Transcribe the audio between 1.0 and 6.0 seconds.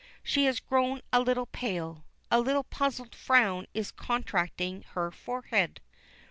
a little pale a little puzzled frown is contracting her forehead.